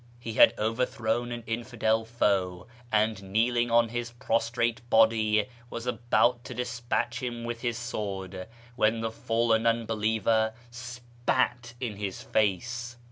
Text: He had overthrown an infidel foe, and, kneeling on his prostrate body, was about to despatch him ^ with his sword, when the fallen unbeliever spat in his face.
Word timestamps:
He 0.19 0.33
had 0.33 0.55
overthrown 0.57 1.31
an 1.31 1.43
infidel 1.45 2.05
foe, 2.05 2.65
and, 2.91 3.21
kneeling 3.21 3.69
on 3.69 3.89
his 3.89 4.09
prostrate 4.13 4.81
body, 4.89 5.45
was 5.69 5.85
about 5.85 6.43
to 6.45 6.55
despatch 6.55 7.21
him 7.21 7.43
^ 7.43 7.45
with 7.45 7.61
his 7.61 7.77
sword, 7.77 8.47
when 8.75 9.01
the 9.01 9.11
fallen 9.11 9.67
unbeliever 9.67 10.53
spat 10.71 11.75
in 11.79 11.97
his 11.97 12.23
face. 12.23 12.97